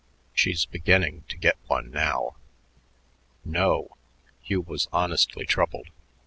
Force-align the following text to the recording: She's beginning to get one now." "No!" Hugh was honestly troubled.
She's 0.33 0.65
beginning 0.65 1.25
to 1.27 1.37
get 1.37 1.57
one 1.67 1.91
now." 1.91 2.35
"No!" 3.45 3.97
Hugh 4.41 4.61
was 4.61 4.87
honestly 4.91 5.45
troubled. 5.45 5.89